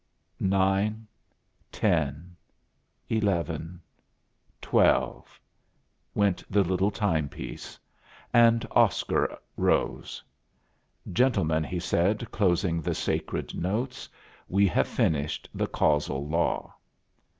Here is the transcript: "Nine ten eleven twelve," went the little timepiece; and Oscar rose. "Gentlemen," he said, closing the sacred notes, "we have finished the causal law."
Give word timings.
"Nine 0.39 1.05
ten 1.71 2.35
eleven 3.07 3.79
twelve," 4.59 5.39
went 6.15 6.43
the 6.51 6.63
little 6.63 6.89
timepiece; 6.89 7.77
and 8.33 8.65
Oscar 8.71 9.37
rose. 9.57 10.23
"Gentlemen," 11.13 11.63
he 11.63 11.79
said, 11.79 12.31
closing 12.31 12.81
the 12.81 12.95
sacred 12.95 13.53
notes, 13.55 14.09
"we 14.49 14.65
have 14.69 14.87
finished 14.87 15.47
the 15.53 15.67
causal 15.67 16.27
law." 16.27 16.73